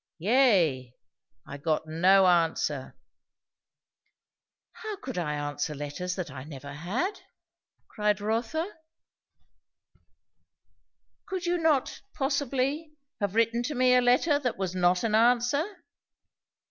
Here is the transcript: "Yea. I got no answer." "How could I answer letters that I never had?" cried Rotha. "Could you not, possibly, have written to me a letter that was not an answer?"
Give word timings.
"Yea. 0.17 0.95
I 1.45 1.57
got 1.59 1.85
no 1.85 2.25
answer." 2.25 2.95
"How 4.71 4.95
could 4.95 5.15
I 5.19 5.35
answer 5.35 5.75
letters 5.75 6.15
that 6.15 6.31
I 6.31 6.43
never 6.43 6.73
had?" 6.73 7.19
cried 7.87 8.19
Rotha. 8.19 8.65
"Could 11.27 11.45
you 11.45 11.59
not, 11.59 12.01
possibly, 12.15 12.95
have 13.19 13.35
written 13.35 13.61
to 13.61 13.75
me 13.75 13.93
a 13.93 14.01
letter 14.01 14.39
that 14.39 14.57
was 14.57 14.73
not 14.73 15.03
an 15.03 15.13
answer?" 15.13 15.83